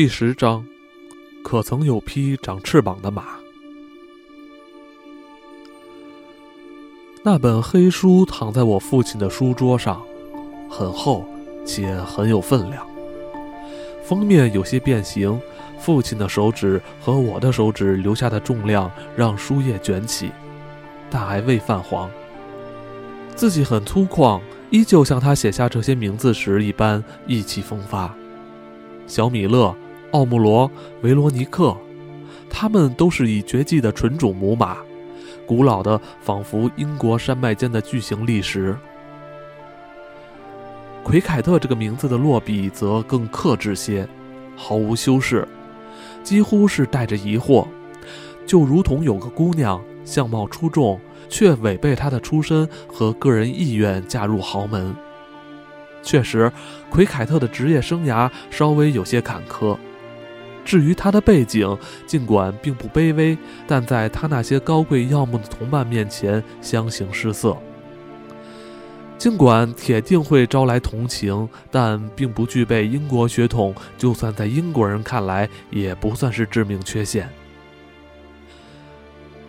[0.00, 0.64] 第十章，
[1.44, 3.22] 可曾有匹长翅膀的马？
[7.22, 10.02] 那本黑书躺在我父亲的书桌上，
[10.70, 11.28] 很厚
[11.66, 12.82] 且很有分量。
[14.02, 15.38] 封面有些变形，
[15.78, 20.30] 父亲的手指和我的手指留下的重量让书页卷起，
[21.10, 22.10] 但还未泛黄。
[23.36, 24.40] 字迹很粗犷，
[24.70, 28.10] 依旧像他写下这些名字时一般意气风发。
[29.06, 29.76] 小米勒、
[30.12, 30.70] 奥穆罗、
[31.02, 31.76] 维罗尼克，
[32.48, 34.78] 他们都是以绝迹的纯种母马。
[35.46, 38.76] 古老的，仿佛英国山脉间的巨型砾石。
[41.02, 44.06] 奎凯特这个名字的落笔则更克制些，
[44.56, 45.46] 毫无修饰，
[46.22, 47.66] 几乎是带着疑惑，
[48.46, 54.94] 就如同有个姑娘相貌出众，却违背她的出身和个人意愿嫁入豪门。
[56.02, 56.52] 确实，
[56.90, 59.76] 奎凯特的职业生涯稍微有些坎坷。
[60.70, 67.56] 至于他的背景，尽管并不卑微，但在他那些高贵耀目的同伴面前相形失色。
[69.18, 77.28] 尽管铁定会招来同情，但并不具备英国血统，就算在英国人看来，也不算是致命缺陷。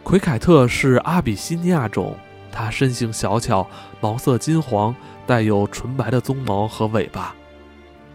[0.02, 2.18] 奎凯特是阿比西尼亚种，
[2.52, 3.68] 他身形小巧，
[4.00, 4.96] 毛色金黄，
[5.28, 7.36] 带有纯白的鬃毛和尾巴。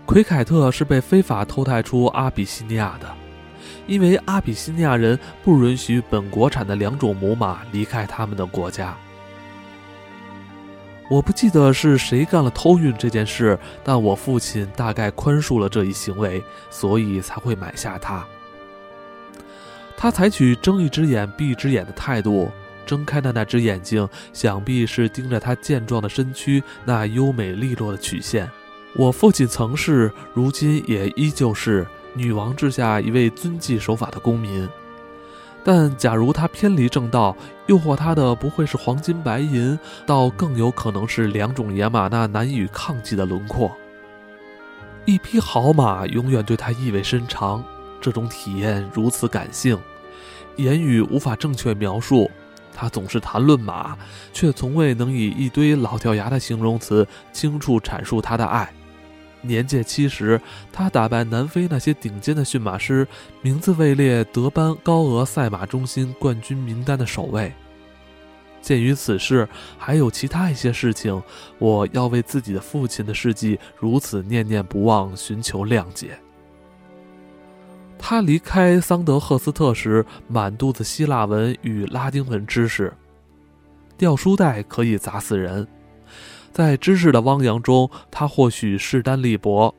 [0.06, 3.12] 奎凯特是被非法偷带出阿比西尼亚的，
[3.88, 8.96] 因为阿比西尼亚人不允许本国产的两种母马离开他们的国家。
[11.10, 18.24] 我不记得是谁干了偷运这件事，但我父亲大概宽恕了这一行为，所以才会买下它。
[19.96, 22.50] 他采取睁一只眼闭一只眼的态度，
[22.84, 28.48] 睁开的那只眼睛想必是盯着他健壮的身躯那优美利落的曲线。
[28.98, 34.66] 我父亲曾是，如今也依旧是女王治下一位遵纪守法的公民。
[35.62, 37.36] 但假如他偏离正道，
[37.66, 43.70] 诱惑他的不会是黄金白银，倒更有可能是两种野马那难以抗拒的轮廓。
[45.04, 47.62] 一匹好马永远对他意味深长，
[48.00, 49.78] 这种体验如此感性，
[50.56, 52.30] 言语无法正确描述。
[52.72, 53.96] 他总是谈论马，
[54.32, 58.72] 却从未能以一堆老掉牙的形容词清楚阐述他的爱。
[59.46, 60.40] 年届七十，
[60.72, 63.06] 他打败南非那些顶尖的驯马师，
[63.42, 67.52] 名字位列德班高额赛马中心冠军名单的首位。
[68.60, 69.48] 鉴于此事，
[69.78, 71.22] 还有其他一些事情，
[71.58, 76.18] 我要为自己的父亲的事迹如此念念不忘寻求谅解。
[77.98, 82.92] 他离开桑德赫斯特时，满肚子希腊文与拉丁文知识，
[83.96, 85.66] 掉书袋可以砸死人。
[86.56, 89.74] 在知识的汪洋中，他或许势单力薄，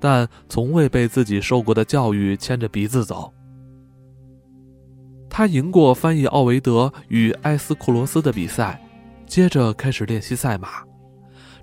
[0.00, 3.32] 但从未被自己受过的教育牵着鼻子走。
[5.30, 8.82] 他赢过翻译奥维德与埃斯库罗斯的比赛，
[9.28, 10.82] 接着开始练习赛马，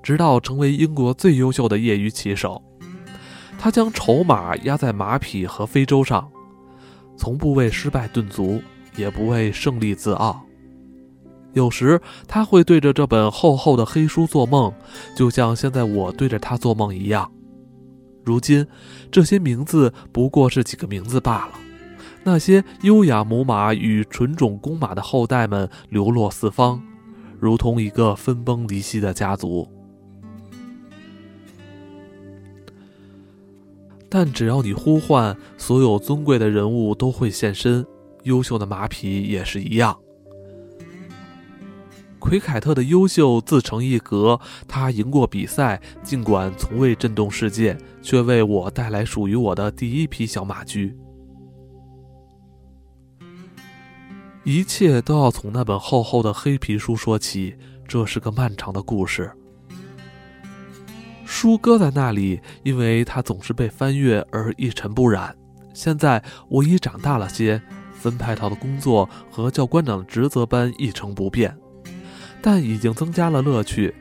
[0.02, 2.64] 直到成为英国最优秀的业余骑手。
[3.60, 6.32] 他将筹码压在马匹和非洲上，
[7.18, 8.62] 从不为失败顿足，
[8.96, 10.46] 也不为胜利自傲。
[11.54, 14.74] 有时他会对着这本厚厚的黑书做梦，
[15.16, 17.32] 就像现在我对着他做梦一样。
[18.24, 18.66] 如今，
[19.12, 21.54] 这些名字不过是几个名字罢了。
[22.24, 26.82] 那些优雅母马与纯种公马的后代们流落四方，
[27.40, 29.68] 如同一个分崩离析的家族。
[34.08, 37.86] 但只要你呼唤，所有尊贵的人物都会现身，
[38.24, 40.00] 优秀的马匹也是一样。
[42.24, 50.96] 奎凯特的优秀自成一格，他赢过比赛，尽管从未震动世界，却为我带来属于我的第一批小马驹。
[54.46, 59.30] 一切都要从那本厚厚的黑皮书说起，这是个漫长的故事。
[61.26, 65.36] 书搁在那里，因为它总是被翻阅而一尘不染。
[65.74, 67.62] 现在我已长大了些，
[67.92, 71.54] 分派到的工作和教官长的职责般一成不变。
[72.44, 73.96] 但已经增加了乐趣。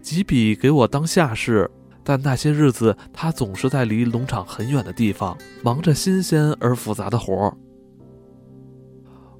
[0.00, 1.68] 吉比给我当下士，
[2.04, 7.56] 但那些日子他总是在离农场很远的地方，忙着新鲜而复杂的活儿。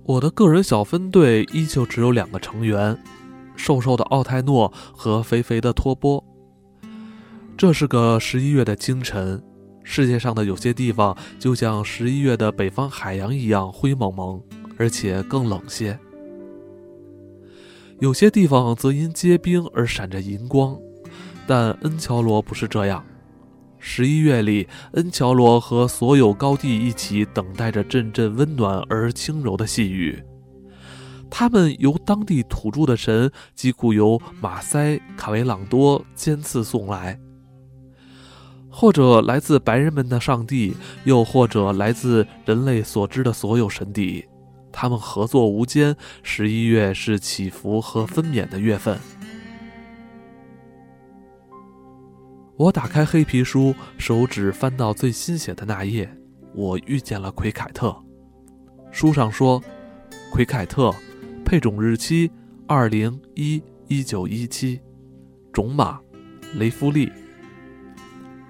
[0.02, 2.98] 我的个人小分队依旧只有两个成员：
[3.54, 6.22] 瘦瘦的奥泰诺和肥肥的托波。
[7.56, 9.40] 这是个十一月的清晨，
[9.84, 14.42] 世界上的有些地方就像十一月的北方海洋一样灰蒙蒙，
[14.76, 15.96] 而且更冷些。
[18.00, 20.78] 有些地方则因结冰而闪着银光，
[21.46, 23.04] 但恩乔罗不是这样。
[23.78, 30.22] 十一月里，恩乔罗和所有高地一起等待着阵阵温暖而轻柔的细雨。
[31.30, 37.18] 他们由当地土著的神，几乎由马塞、卡维朗多尖刺送来，
[38.70, 40.74] 或者来自白人们的上帝，
[41.04, 44.24] 又或者来自人类所知的所有神邸。
[44.72, 45.96] 他们合作无间。
[46.22, 48.98] 十一月是起伏和分娩的月份。
[52.56, 56.10] 我打开黑皮书，手指翻到最新写的那页，
[56.54, 57.96] 我遇见了奎凯特。
[58.90, 59.62] 书上说，
[60.32, 60.94] 奎凯特。
[61.42, 62.30] 配种日期：
[62.68, 64.80] 二零一一九一七，
[65.52, 65.98] 种马
[66.54, 67.10] 雷夫利。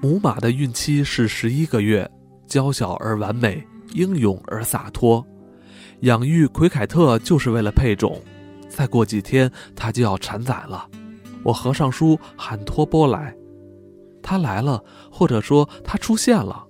[0.03, 2.11] 母马的孕期是十一个月，
[2.47, 5.27] 娇小而完美，英勇而洒脱。
[6.03, 8.21] 养育奎凯特就是为了配种。
[8.69, 10.87] 再过几天，它就要产崽了。
[11.43, 13.35] 我合上书，喊托波来。
[14.23, 16.65] 他来了，或者说他出现了，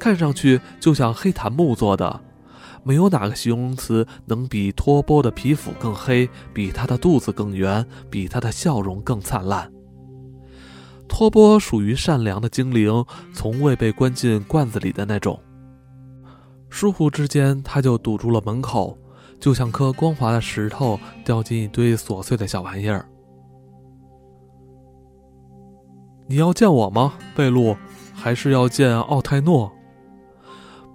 [0.00, 2.20] 看上去就像黑檀木做的。
[2.82, 9.70] 没有哪个形容词能比托波的皮肤更黑，比他的肚子更圆，比他的笑容更灿烂。
[11.06, 13.04] 托波属于善良的精灵，
[13.34, 15.38] 从未被关进罐子里的那种。
[16.70, 18.96] 疏忽之间，他就堵住了门口，
[19.40, 23.08] 就像颗光滑的石头掉进一堆琐碎的小玩意儿。
[26.26, 27.76] 你要见我吗，贝露？
[28.14, 29.72] 还是要见奥泰诺？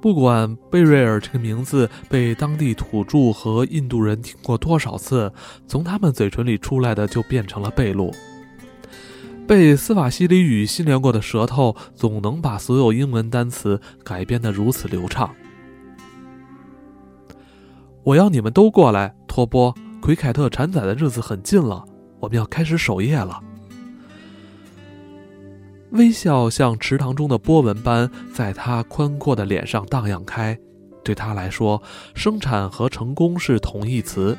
[0.01, 5.31] 不管贝瑞尔这个名字被当地土著和印度人听过多少次，
[5.65, 8.11] 从他们嘴唇里出来的就变成了贝露。
[9.47, 15.33] 被斯瓦西里语训练过的舌头总能把所有英文单词改编得如此流畅。
[18.03, 21.85] 我要你们都过来，托波奎凯特产崽的日子很近了，
[22.19, 23.41] 我们要开始守夜了。
[25.91, 30.57] 微笑像池塘中的波纹般在他宽阔的脸上荡漾开。
[31.01, 31.81] 对他来说，
[32.13, 34.37] 生产和成功是同义词。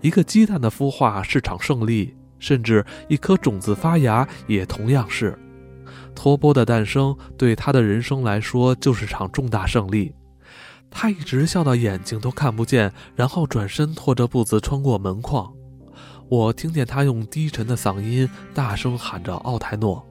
[0.00, 5.38] 一个鸡蛋的孵化是场胜利，甚至一颗种子发芽也同样是。
[6.14, 10.14] 托波的诞生对他的人生来说就是场重大胜利。
[10.96, 15.52] 他一直笑到眼睛都看不见，然后转身拖着步子穿过门框。
[16.28, 20.06] 我听见他用低沉的嗓音大声喊着：“奥泰诺！”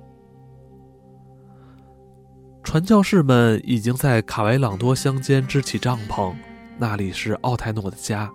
[2.63, 6.35] 传教士们已经在卡维朗多乡间支起帐篷，
[6.77, 8.29] 那里是奥泰诺的家。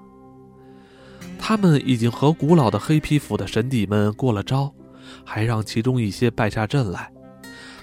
[1.39, 4.75] 他们已经和古老的黑皮肤的神邸们过了招，
[5.25, 7.13] 还让其中一些败下阵来。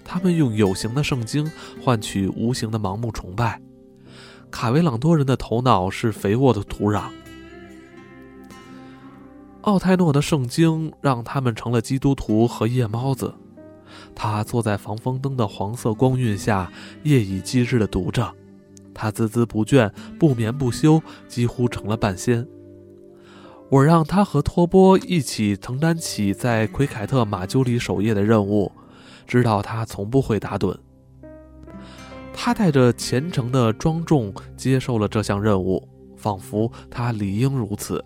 [0.04, 1.50] 他们用有形的圣经
[1.82, 3.62] 换取无形的盲目崇拜。
[4.56, 7.10] 卡维朗多人的头脑是肥沃的土壤。
[9.64, 13.36] 奥泰诺的圣经让他们成了基督徒和夜猫子。
[14.16, 16.72] 他坐在防风灯的黄色光晕下，
[17.04, 18.34] 夜以继日地读着。
[18.94, 22.48] 他孜孜不倦，不眠不休，几乎成了半仙。
[23.68, 28.72] 我让他和托波一起承担起在奎凯特马厩里守夜的任务，
[29.28, 30.78] 知道他从不会打盹。
[32.38, 35.82] 他带着虔诚的庄重接受了这项任务，
[36.16, 38.04] 仿佛他理应如此。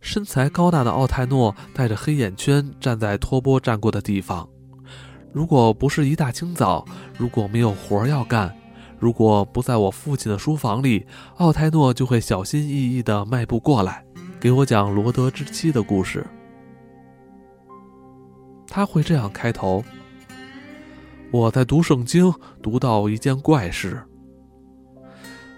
[0.00, 4.48] 身材高大的奥泰诺带着黑眼圈站在托波站过的地方。
[5.32, 6.86] 如果不是一大清早，
[7.18, 8.54] 如果没有活要干，
[8.98, 11.06] 如果不在我父亲的书房里，
[11.36, 14.04] 奥泰诺就会小心翼翼地迈步过来，
[14.40, 16.24] 给我讲罗德之妻的故事。
[18.68, 19.82] 他会这样开头
[21.36, 24.02] ：“我在读圣经，读到一件怪事。”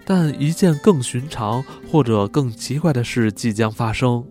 [0.05, 4.25] 但一件更寻常或者更奇怪的事即将发生。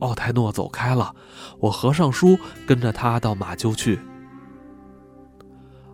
[0.00, 1.14] 奥泰诺走开了，
[1.58, 3.98] 我合上书，跟着他到马厩去。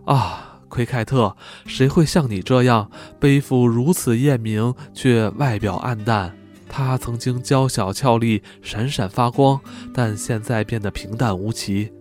[0.05, 6.35] 啊，奎凯特，谁会像你这样背负如此艳名，却外表暗淡？
[6.67, 9.59] 他曾经娇小俏丽，闪闪发光，
[9.93, 11.91] 但现在变得平淡无奇。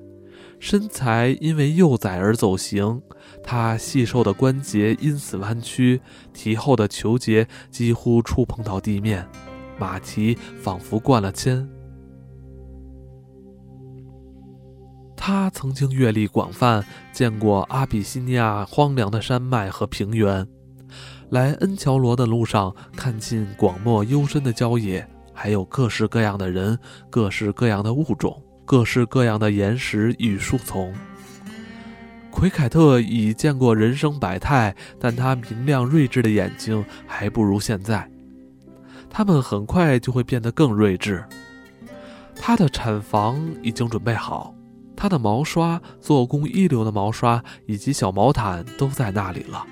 [0.61, 3.00] 身材因为幼崽而走形，
[3.43, 6.00] 他细瘦的关节因此弯曲，
[6.33, 9.27] 蹄后的球节几乎触碰到地面，
[9.79, 11.69] 马蹄仿佛灌了铅。
[15.17, 20.47] 他曾经阅历广泛，见过阿比西尼亚荒凉的山脉和平原，
[21.31, 26.79] 来恩乔罗的路上看尽广漠幽深的郊野，还有各式各样的人，
[27.11, 28.43] 各式各样的物种。
[28.69, 30.93] 各式各样的岩石与树丛。
[32.31, 38.07] 奎凯特已见过人生百态，但他明亮睿智的眼睛还不如现在。
[39.09, 41.25] 他们很快就会变得更睿智。
[42.37, 44.55] 他的产房已经准备好，
[44.95, 49.65] 他的毛刷，做工一流的毛刷以及小毛毯都在那里了。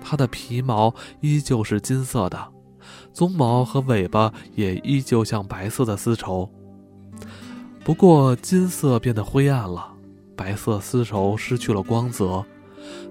[0.00, 2.48] 他的皮毛依旧是金色的，
[3.14, 6.50] 鬃毛和尾巴也依旧像白色的丝绸。
[7.86, 9.94] 不过金色变得灰暗了，
[10.34, 12.44] 白色丝绸失去了光泽。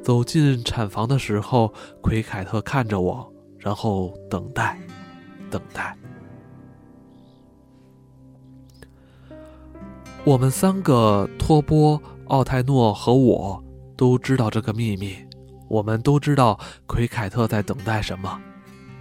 [0.04, 4.78] 走进产房的时候，奎凯特看着我，然后等待，
[5.50, 5.98] 等待。
[10.26, 13.64] 我们三个，托波、奥泰诺和我，
[13.96, 15.16] 都知道这个秘密。
[15.70, 18.42] 我们都知道奎凯特在等待什么，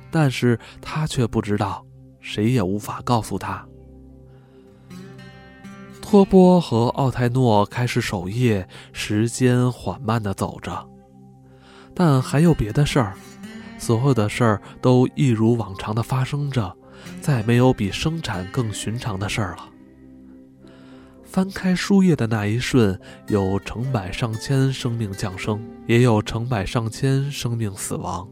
[0.09, 1.85] 但是他却不知道，
[2.21, 3.67] 谁也无法告诉他。
[6.15, 10.89] 托波和奥泰诺开始守夜，时间缓慢地走着，
[11.93, 13.17] 但还有别的事儿。
[13.79, 16.73] 所有的事儿都一如往常的发生着，
[17.21, 19.69] 再没有比生产更寻常的事儿了。
[21.25, 28.29] 翻开书页的那一瞬，有成百上千生命降生，也有成百上千生命死亡。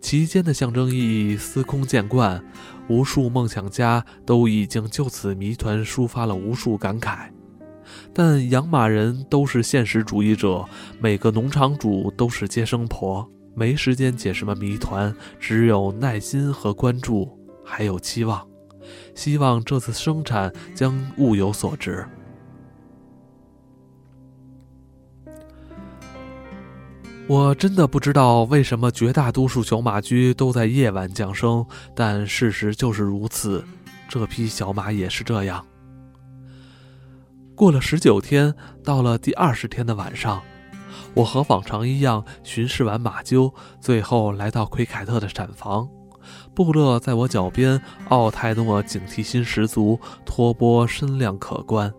[0.00, 2.42] 其间的象征意义司空见惯，
[2.90, 7.28] 无数梦想家都已经就此谜团抒发了无数感慨。
[8.12, 10.64] 但养马人都是现实主义者，
[10.98, 18.44] 每个农场主都是接生婆，没时间解什么谜团，只有耐心和关注，还有期望。
[19.14, 22.04] 希望这次生产将物有所值。
[27.30, 33.64] 我真的不知道为什么绝大多数小马驹都在夜晚降生，但事实就是如此。
[34.08, 35.64] 这匹小马也是这样。
[37.54, 40.42] 过了十九天，到了第二十天的晚上，
[41.14, 45.88] 我和往常一样巡视完马厩，最后来到奎凯特的产房。
[46.52, 51.94] 布勒在我脚边，奥泰诺警惕心十足，托波身量可观。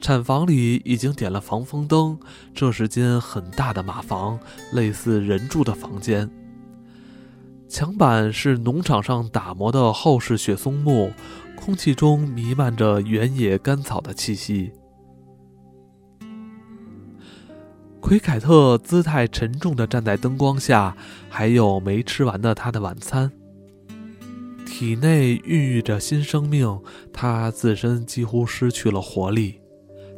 [0.00, 2.18] 产房里已经点了防风灯，
[2.54, 4.38] 这是间很大的马房，
[4.72, 6.30] 类似人住的房间。
[7.68, 11.12] 墙板是农场上打磨的厚实雪松木，
[11.56, 14.70] 空气中弥漫着原野干草的气息。
[18.00, 20.96] 奎凯特姿态沉重地站在灯光下，
[21.28, 23.32] 还有没吃完的他的晚餐。
[24.64, 26.80] 体内孕育着新生命，
[27.12, 29.58] 他自身几乎失去了活力。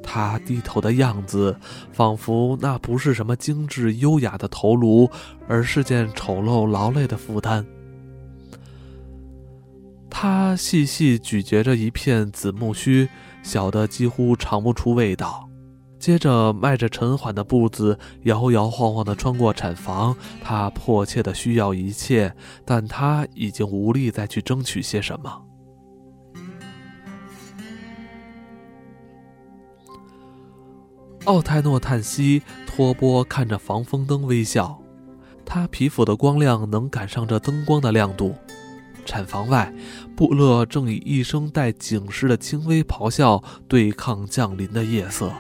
[0.03, 1.57] 他低头的样子，
[1.93, 5.11] 仿佛那不是什么精致优雅的头颅，
[5.47, 7.65] 而是件丑陋劳累的负担。
[10.11, 13.09] 他细细咀嚼着一片紫木须，
[13.43, 15.49] 小的几乎尝不出味道。
[15.99, 20.17] 接着，迈着沉缓的步子，摇摇晃晃地穿过产房。
[20.43, 22.33] 他迫切地需要一切，
[22.65, 25.43] 但他已经无力再去争取些什么。
[31.25, 34.81] 奥泰诺叹息，托波看着防风灯微笑。
[35.45, 38.35] 他皮肤的光亮能赶上这灯光的亮度。
[39.05, 39.73] 产房外，
[40.15, 45.33] 布勒正以一声带警示的轻微咆哮对抗降临的夜色。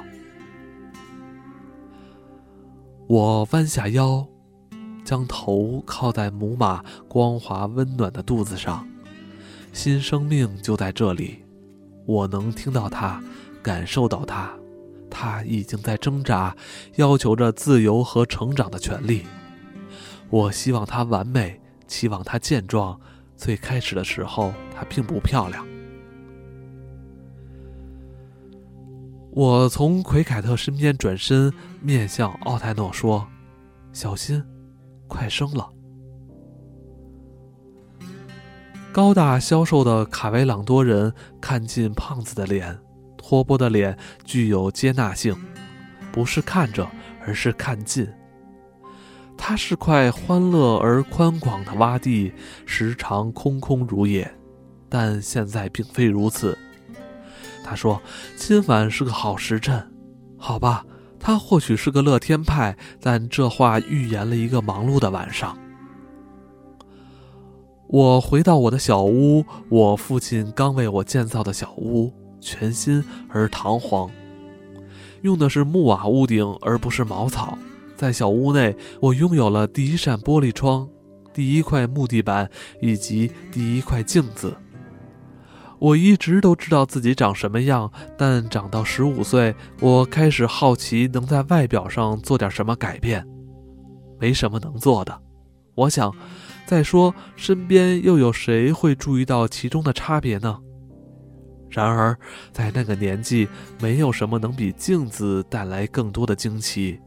[3.07, 4.27] 我弯下腰，
[5.05, 8.87] 将头靠在母马光滑温暖的肚子上。
[9.75, 11.45] 新生命就在这里，
[12.07, 13.23] 我能听到它，
[13.63, 14.51] 感受到它，
[15.21, 16.57] 他已经在挣扎，
[16.95, 19.27] 要求着自由和成长的权利。
[20.31, 23.01] 我希望他完美，期望他健壮。
[23.37, 25.67] 最开始的时候，他并不漂亮。
[29.33, 33.27] 我从奎凯特身边转身，面向奥泰诺说
[33.93, 34.41] ：“小心，
[35.09, 35.69] 快生了。”
[38.95, 42.79] 高大消瘦的卡维朗多人看进胖子的脸，
[43.29, 43.95] 活泼的脸
[44.25, 45.37] 具有接纳性，
[46.11, 46.89] 不是看着，
[47.27, 48.09] 而是看近。
[49.37, 52.33] 它是块欢乐而宽广的洼地，
[52.65, 54.33] 时常空空如也，
[54.89, 56.57] 但现在并非如此。
[57.63, 58.01] 他说
[58.35, 59.93] ：“今晚是个好时辰，
[60.39, 60.87] 好吧。”
[61.21, 65.59] 他或许是个乐天派，但这话预言了一个忙碌的晚上。
[67.89, 74.11] 我回到我的小屋，我父亲刚为我建造的小屋，全新而堂皇，
[75.23, 77.59] 用的是木瓦屋顶，而不是茅草。
[77.97, 80.89] 在小屋内，我拥有了第一扇玻璃窗，
[81.35, 82.49] 第一块木地板，
[82.81, 84.57] 以及第一块镜子。
[85.81, 93.27] 我一直都知道自己长什么样，但长到十五岁，我开始好奇能在外表上做点什么改变。
[94.21, 95.21] 没什么能做的，
[95.75, 96.15] 我想。
[96.67, 100.59] 再说，身边又有谁会注意到其中的差别呢？
[101.71, 102.17] 然而，
[102.53, 103.49] 在那个年纪，
[103.81, 107.01] 没有什么能比镜子带来更多的惊奇。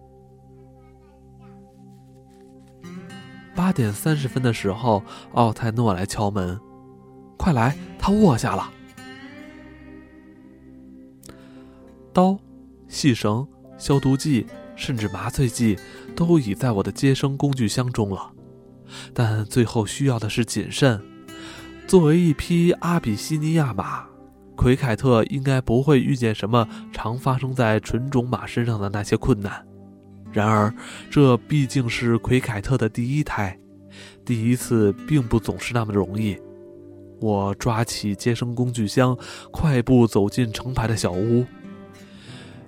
[3.55, 5.03] 八点三十分的时候，
[5.33, 6.59] 奥泰诺来敲门，
[7.37, 8.71] 快来，他卧下了。
[12.13, 12.37] 刀、
[12.87, 15.77] 细绳、消毒剂，甚至麻醉剂，
[16.15, 18.31] 都已在我的接生工具箱中了。
[19.13, 21.01] 但最后需要的是谨慎。
[21.87, 24.05] 作为一匹阿比西尼亚马，
[24.61, 29.65] 奎凯特应该不会遇见什么常发生在纯种马身上的那些困难。
[30.31, 30.71] 然而，
[31.09, 33.57] 这毕竟是奎凯特的第一胎，
[34.23, 36.37] 第一次并不总是那么容易。
[37.19, 39.17] 我抓起接生工具箱，
[39.49, 41.43] 快步走进成排的小屋。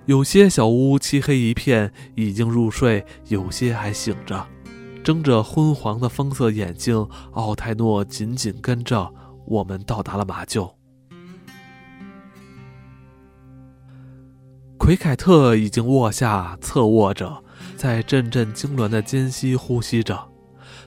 [0.06, 4.44] 有些小屋漆黑一片，已经入睡；有些还醒着，
[5.04, 7.08] 睁着昏黄的风色眼睛。
[7.34, 9.08] 奥泰诺紧紧跟着
[9.46, 10.72] 我们到达了马厩。
[14.84, 17.42] 奎凯特已经卧下，侧卧着，
[17.74, 20.28] 在阵阵痉挛的间隙呼吸着。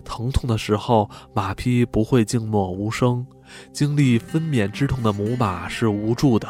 [0.06, 3.26] 疼痛的时候，马匹不会静默无声。
[3.74, 6.48] 经历分娩之痛的母马是无助的。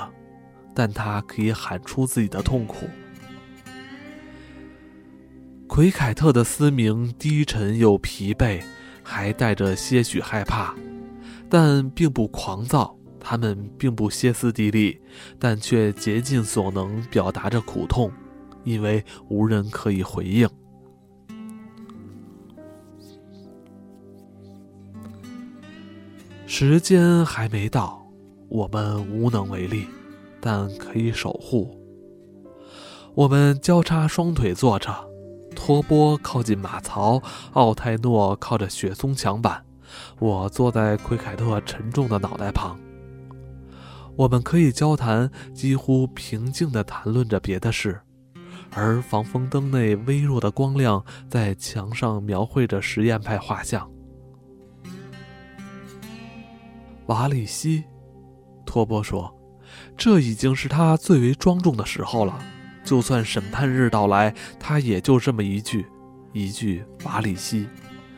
[0.75, 2.85] 但它可以喊出自己的痛苦。
[5.69, 8.61] 奎凯特的嘶鸣低沉又疲惫，
[9.01, 10.75] 还带着些许害怕，
[11.49, 12.96] 但并不狂躁。
[13.29, 15.01] 他们并不歇斯底里，
[15.37, 18.09] 但却竭尽所能表达着苦痛，
[18.63, 20.47] 因为无人可以回应。
[26.45, 28.01] 时间还没到，
[28.47, 29.87] 我们无能为力。
[30.39, 31.77] 但可以守护。
[33.13, 35.05] 我们交叉双腿坐着，
[35.53, 39.65] 托波靠近马槽，奥泰诺靠着雪松墙板，
[40.19, 42.79] 我坐在奎凯特沉重的脑袋旁。
[44.17, 48.01] 我们可以交谈，几乎平静地谈论着别的事，
[48.71, 53.87] 而防风灯内微弱的光亮在墙上描绘着实验派画像。
[57.05, 57.83] 瓦里西，
[58.65, 59.33] 托波说。
[59.95, 62.39] 这已经是他最为庄重的时候了。
[62.83, 65.85] 就算审判日到来，他也就这么一句，
[66.33, 67.67] 一句瓦里西。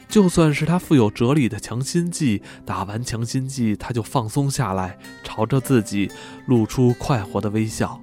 [0.10, 6.12] 就算是他富有哲理的强心剂，打完强心剂他就放松下来，朝着自己
[6.48, 8.02] 露出快活的微笑。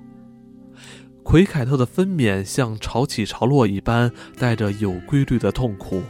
[1.23, 6.03] 奎凯特的分娩像潮起潮落一般，带着有规律的痛苦，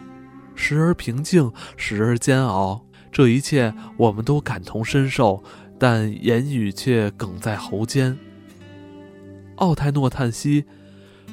[0.54, 2.87] 时而平静，时而煎熬。
[3.11, 5.42] 这一切我们都感同身受。
[5.78, 8.16] 但言语却哽在喉间。
[9.56, 10.64] 奥泰诺叹息，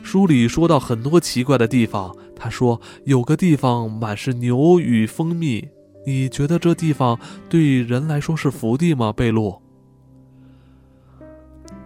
[0.04, 2.16] 书里说到很多奇怪的地方。
[2.36, 5.68] 他说有个地方满是牛与蜂蜜。
[6.06, 9.62] 你觉得这地方对人来说是福地吗，贝露？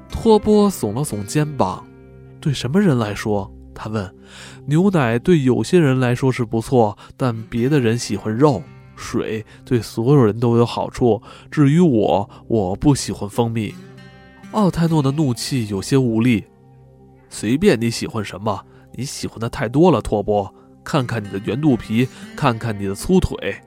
[0.10, 1.86] 托波耸了耸肩膀。
[2.42, 3.50] 对什么人来说？
[3.76, 4.12] 他问。
[4.66, 8.64] 牛奶对有些人来说是不错，但别的人喜欢肉。
[8.96, 11.22] 水对所有人都有好处。
[11.52, 13.76] 至于我，我不喜欢蜂蜜。
[14.54, 16.44] 奥泰诺的怒气有些无力。
[17.30, 20.54] 随便你喜欢什么，你喜欢的太多了，托波。
[20.84, 23.62] 看看你的圆肚皮，看看你的粗腿。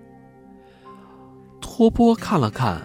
[1.60, 2.80] 托波看了看。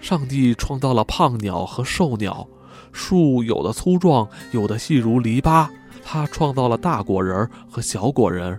[0.00, 2.48] 上帝创造了胖鸟和瘦鸟，
[2.90, 5.68] 树有的粗壮，有的细如篱笆。
[6.02, 8.58] 他创造了大果仁和小果仁，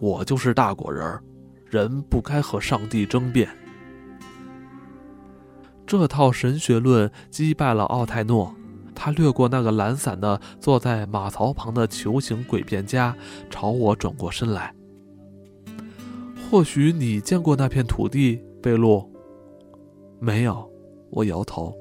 [0.00, 1.20] 我就是大果仁。
[1.66, 3.48] 人不该和上帝争辩。
[5.86, 8.52] 这套神学论击败了奥泰诺。
[9.02, 13.16] 他掠过那个懒散的坐在马槽旁的球形诡辩家，
[13.48, 14.74] 朝我转过身来。
[16.50, 19.08] 或许你见过那片土地，贝洛？
[20.18, 20.70] 没有，
[21.08, 21.74] 我摇头。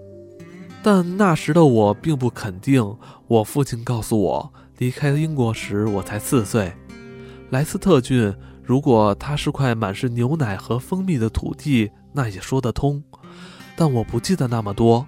[0.81, 2.97] 但那时的我并不肯定。
[3.27, 6.71] 我父亲告诉我，离开英国时我才四岁。
[7.49, 8.33] 莱斯特郡。
[8.63, 13.03] 如果它是块满是牛奶和蜂蜜的土地，那也说得通。
[13.75, 15.05] 但我不记得那么多。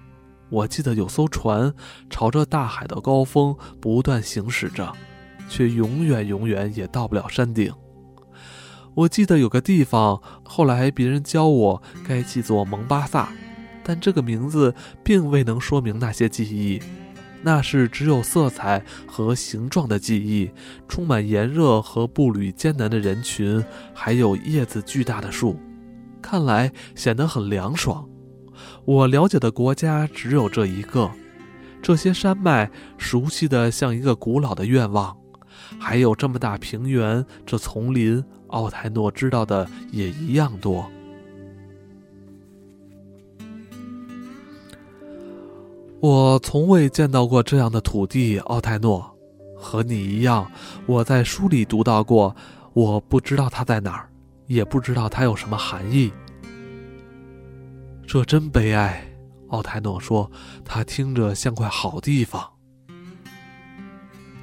[0.52, 1.72] 我记得有艘船
[2.10, 4.92] 朝着大海的高峰不断行驶着，
[5.48, 7.72] 却永远永远也到不了山顶。
[8.94, 13.30] 我记得有个地方，后来别人教我该记作蒙巴萨，
[13.82, 16.82] 但这个名字并未能说明那些记忆。
[17.44, 20.50] 那是只有色彩和形状的记忆，
[20.86, 25.58] 充满炎热和步履艰难的人群，还有叶子巨大的树，
[26.20, 28.06] 看来显得很凉爽。
[28.84, 31.10] 我了解的国家只有这一个，
[31.80, 35.16] 这些山脉熟悉的像一个古老的愿望，
[35.78, 40.90] 还有这么大平原，这丛林，奥泰诺知道的也一样多。
[46.00, 49.08] 我从未见到过这样的土地，奥泰诺。
[49.64, 50.50] 和你一样，
[50.86, 52.34] 我在书里读到过，
[52.72, 54.10] 我不知道它在哪儿，
[54.48, 56.12] 也不知道它有什么含义。
[58.12, 59.02] 这真悲哀，
[59.48, 60.30] 奥泰诺说。
[60.66, 62.46] 他听着像块好地方。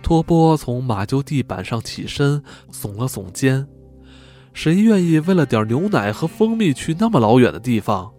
[0.02, 3.68] 托波从马厩地板上起身，耸了耸肩。
[4.56, 8.12] 谁愿意为了点牛奶和蜂蜜去那么老远的地方？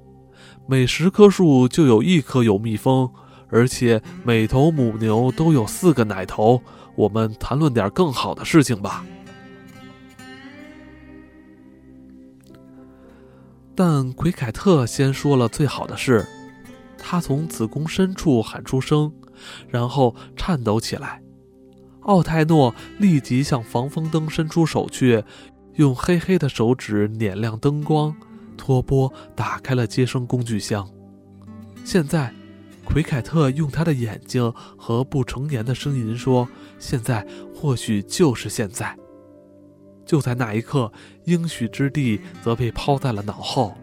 [0.68, 3.10] 每十棵树就有一棵有蜜蜂。
[3.48, 6.62] 而且每头母牛都有四个奶头。
[6.94, 9.04] 我们谈论点更好的事情吧。
[13.74, 16.26] 但奎凯特先说了最好的事，
[16.98, 19.12] 他从子宫深处喊出声，
[19.68, 21.22] 然后颤抖起来。
[22.02, 25.22] 奥泰诺立即向防风灯伸出手去，
[25.74, 28.14] 用黑黑的手指捻亮灯光。
[28.56, 30.88] 托波打开了接生工具箱。
[31.84, 32.32] 现在。
[32.82, 36.48] 奎凯特用他的眼睛和不成年的声音说
[36.80, 38.96] ：“现在，或许就是现在。”
[40.04, 40.92] 就在那一刻，
[41.24, 43.76] 应许之地则被抛在了脑后。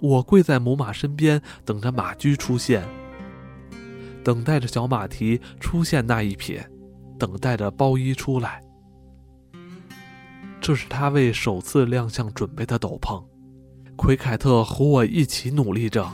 [0.00, 2.86] 我跪在母马身边，等着马驹出现，
[4.22, 6.64] 等待着小马蹄出现那一瞥，
[7.18, 8.62] 等待着包衣出来。
[10.60, 13.22] 这是他为首次亮相准备的斗篷。
[13.96, 16.08] 奎凯特和我一起努力着。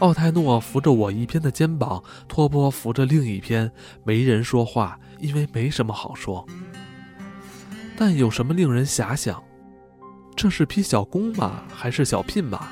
[0.00, 3.70] 奥泰诺扶着我一边的肩膀，托波扶着另一边，
[4.02, 6.44] 没人说话，因为没什么好说。
[7.96, 9.42] 但有什么令人遐想？
[10.36, 12.68] 这是匹小公马还是小聘马？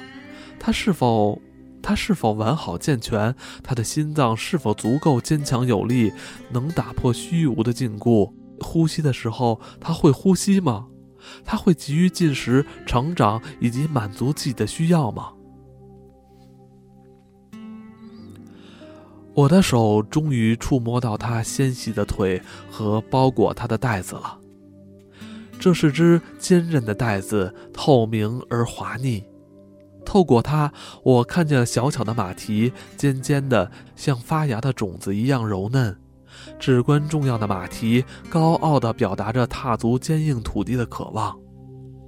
[0.59, 1.41] 它是否，
[1.81, 3.35] 它是否完好健全？
[3.63, 6.13] 它的心脏是否足够坚强有力，
[6.51, 8.33] 能打破虚无的禁锢？
[8.61, 10.87] 呼吸的时候，它会呼吸吗？
[11.45, 15.33] 它会急于进食、成长以及满足自己的需要吗？
[19.35, 24.39] 我的手终于触摸到他纤细的腿和包裹他的袋子了。
[25.63, 29.23] 这是只坚韧的袋子，透明而滑腻。
[30.05, 30.73] 透过它，
[31.05, 35.97] 我看见小巧的马蹄，尖尖的，像发芽的种子一样柔嫩。
[36.59, 41.39] 至关重要的马蹄，高傲地表达着踏足坚硬土地的渴望。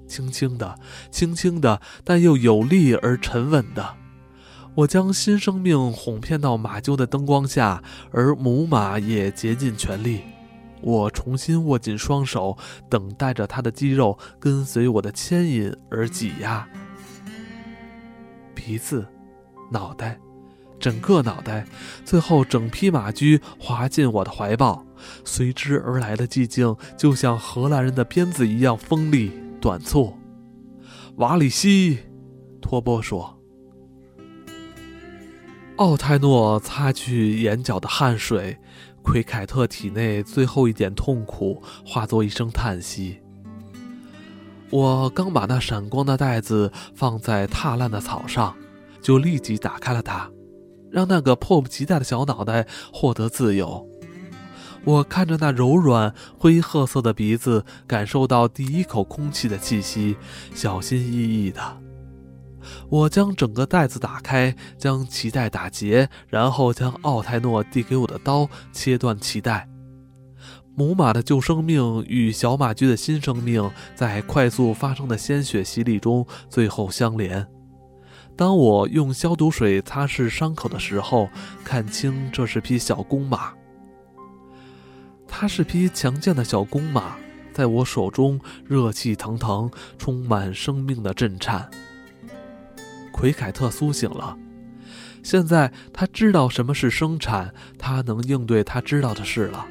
[0.08, 0.74] 轻轻的，
[1.12, 3.94] 轻轻的，但又有力而沉稳的。
[4.74, 10.22] 我将新生命哄骗到马厩的灯光下，而母马也竭尽全力。
[10.84, 12.56] 我重新握紧双手，
[12.90, 16.68] 等待着他的肌肉跟随我的牵引而挤压。
[18.54, 19.06] 鼻子、
[19.70, 20.18] 脑袋、
[20.78, 21.66] 整个脑袋，
[22.04, 24.84] 最后整匹马驹滑进我的怀抱。
[25.24, 30.14] 随之而来的寂静，就像荷兰人的鞭子一样锋利、短促。
[31.16, 32.00] 瓦里西，
[32.60, 33.38] 托波说。
[35.76, 38.56] 奥泰诺擦去眼角的汗水，
[39.04, 43.20] 奎凯特体内最后一点痛苦化作一声叹息。
[44.70, 48.56] 我刚把那闪光的袋子放在踏烂的草上，
[49.00, 50.28] 就立即打开了它，
[50.90, 53.86] 让那个迫不及待的小脑袋获得自由。
[54.84, 60.16] 我看着那柔软灰褐色的鼻子，感受到第一口空气的气息，
[60.54, 61.83] 小心翼翼的。
[62.88, 69.68] 我将整个袋子打开，将脐带打结，然后将奥泰诺递给我的刀切断脐带。
[70.76, 77.46] 母马的旧生命与小马驹的新生命在快速发生的鲜血洗礼中最后相连。
[78.36, 81.28] 当我用消毒水擦拭伤口的时候，
[81.62, 83.52] 看清这是匹小公马。
[85.28, 87.16] 它是匹强健的小公马，
[87.52, 91.70] 在我手中热气腾腾，充满生命的震颤。
[93.14, 94.36] 奎凯特苏醒了，
[95.22, 99.64] 现在他知道什么是生产，他能应对他知道的事了。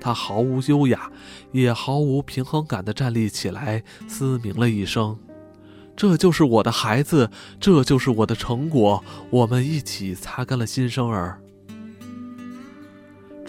[0.00, 1.08] 他毫无优雅，
[1.52, 5.16] 也毫无平衡感地站立起来，嘶鸣了一声
[5.96, 11.40] ：“这就是我的孩子，这就是我的成果。”我们一起擦干了新生儿。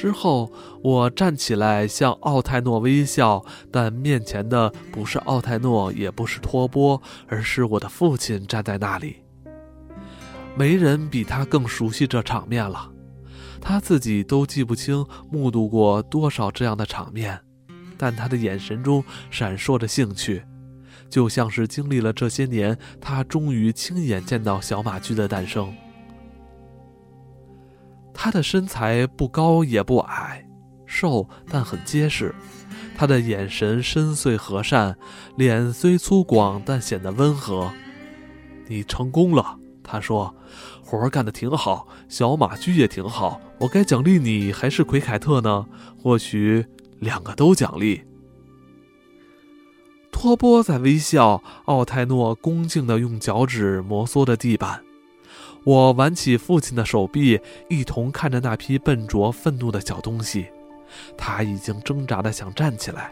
[0.05, 0.51] 之后，
[0.83, 9.15] 我站起来向奥泰诺微笑，但面前的不是奥泰诺，也不是托波，而是我的父亲站在那里。
[10.55, 12.91] 没人比他更熟悉这场面了，
[13.59, 17.41] 他自己都记不清目睹过多少这样的场面，
[17.97, 20.43] 但他的眼神中闪烁着兴趣，
[21.09, 25.75] 就像是经历了这些年，他终于亲眼见到小马驹的诞生。
[28.15, 30.47] 他的身材不高也不矮，
[30.85, 32.33] 瘦但很结实。
[32.97, 34.97] 他的眼神深邃和善，
[35.35, 37.69] 脸虽粗犷但显得温和。
[38.67, 40.33] 你成功了，他说
[40.81, 45.65] ：“活干得挺好，小马驹也挺好，我该奖励你还是奎凯特呢？
[46.01, 46.65] 或许
[46.99, 48.01] 两个都奖励。”
[50.09, 54.84] 托波在微笑，奥泰诺恭敬地用脚趾摩挲着地板。
[55.65, 60.45] 我挽起父亲的手臂，一同看着那批笨拙、愤怒的小东西。
[61.17, 63.11] 他已经挣扎的想站起来。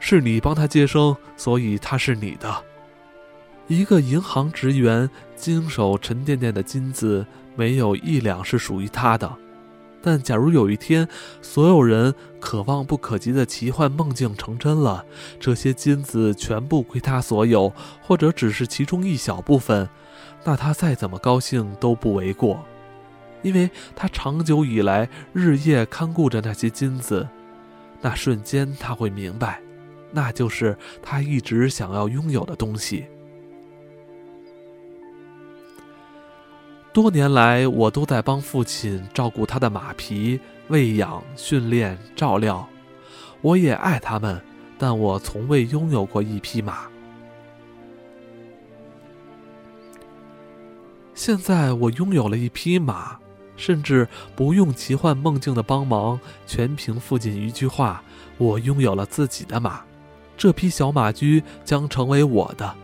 [0.00, 2.64] 是你帮他接生，所以他是你的。
[3.68, 9.30] 一个银行职员经手沉甸甸的金子，没有一两是属于他的。
[10.02, 11.08] 但假如有一天，
[11.40, 15.06] 所有人可望不可及的奇幻梦境成真了，
[15.38, 19.88] 这些金子全部归他所有，或者只是其中一小部分，
[20.44, 22.64] 那他再怎么高兴都不为过，
[23.42, 27.28] 因为他长久以来日夜看顾着那些金子。
[28.00, 29.60] 那瞬间，他会明白，
[30.10, 33.06] 那就是他一直想要拥有的东西。
[36.92, 42.68] 多年来，我都在帮父亲照顾他的马匹，喂养、训练、照料。
[43.40, 44.38] 我也爱他们，
[44.76, 46.80] 但我从未拥有过一匹马。
[51.14, 53.18] 现在我拥有了一匹马，
[53.56, 58.02] 甚至不用奇幻梦境的帮忙，全凭父亲一句话，
[58.36, 59.82] 我拥有了自己的马。
[60.36, 62.74] 这匹小马驹将成为我的，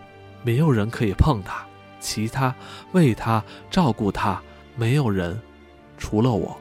[0.42, 1.67] 没有人可以碰它。
[2.00, 2.54] 骑他，
[2.92, 4.40] 喂他，照顾他，
[4.76, 5.40] 没有人，
[5.96, 6.56] 除了我。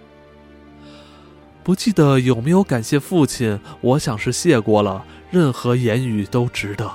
[1.63, 6.89] 不记得有没有感谢父亲，我想是谢过了，任何言语都值得。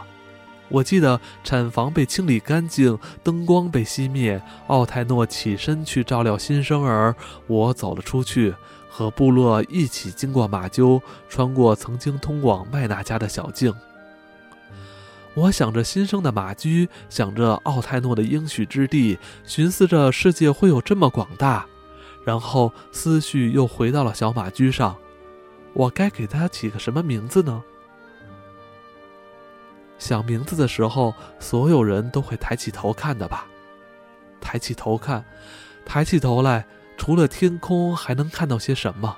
[0.68, 7.14] 我记得产房被清理干净，灯光被熄灭，奥泰诺起身去照料新生儿，
[7.46, 8.54] 我走了出去，
[8.88, 13.74] 和部落一起经过马厩，穿过曾经通往麦娜家的小径。
[15.34, 21.64] 我想着新生的马驹，想着奥泰诺的应许之地，寻思着世界会有这么广大，
[22.22, 24.94] 然后思绪又回到了小马驹上。
[25.72, 27.62] 我该给它起个什么名字呢？
[29.98, 33.46] 想名字的时候，所有人都会抬起头看的吧？
[34.38, 35.24] 抬起头看，
[35.86, 36.66] 抬起头来，
[36.98, 39.16] 除了天空，还能看到些什么？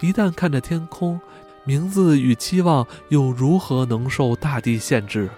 [0.00, 1.20] 一旦看着天空。
[1.68, 5.28] 名字与期望又如何能受大地限制？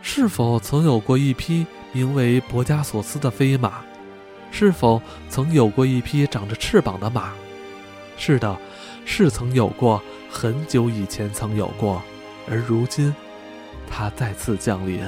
[0.00, 3.84] 是否曾有过一匹名为博加索斯的飞马？
[4.50, 7.34] 是否曾有过一匹长着翅膀的马？
[8.16, 8.56] 是的，
[9.04, 12.02] 是曾有过，很久以前曾有过，
[12.48, 13.14] 而如今，
[13.86, 15.02] 它再次降临。